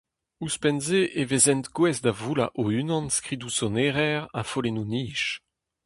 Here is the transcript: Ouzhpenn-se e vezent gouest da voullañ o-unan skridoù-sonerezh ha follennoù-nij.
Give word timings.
Ouzhpenn-se 0.41 0.99
e 1.19 1.21
vezent 1.29 1.65
gouest 1.75 2.01
da 2.03 2.11
voullañ 2.21 2.51
o-unan 2.61 3.05
skridoù-sonerezh 3.17 4.27
ha 4.35 4.41
follennoù-nij. 4.49 5.21